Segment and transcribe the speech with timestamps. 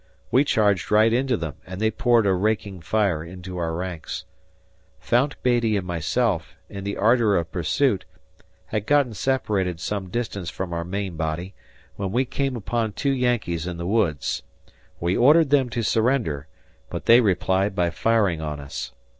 [0.31, 4.25] We charged right into them and they poured a raking fire into our ranks.
[4.99, 8.05] Fount Beattie and myself, in the ardor of pursuit,
[8.65, 11.53] had gotten separated some distance from our main body,
[11.97, 14.41] when we came upon two Yankees in the woods.
[14.99, 16.47] We ordered them to surrender,
[16.89, 18.93] but they replied by firing on us.